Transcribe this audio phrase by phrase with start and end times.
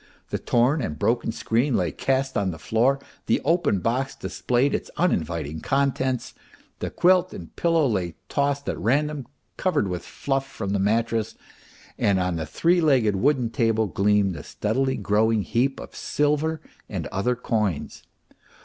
[0.31, 4.89] The torn and broken screen lay cast on the floor, the open box displayed its
[4.97, 6.33] uninviting contents,
[6.79, 9.27] the quilt and pillow lay tossed at random,
[9.57, 11.35] covered with fluff from the mattress,
[11.99, 17.05] and on the three legged wooden table gleamed the steadily growing heap of silver and
[17.11, 18.01] other coins.